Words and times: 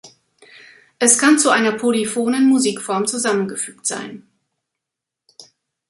Es 0.97 1.19
kann 1.19 1.37
zu 1.37 1.51
einer 1.51 1.73
polyphonen 1.73 2.49
Musikform 2.49 3.05
zusammengefügt 3.05 3.85
sein. 3.85 4.25